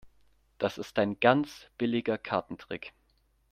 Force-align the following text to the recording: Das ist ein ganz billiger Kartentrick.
Das 0.57 0.79
ist 0.79 0.97
ein 0.97 1.19
ganz 1.19 1.67
billiger 1.77 2.17
Kartentrick. 2.17 2.91